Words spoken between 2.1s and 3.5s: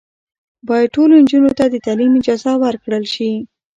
اجازه ورکړل شي.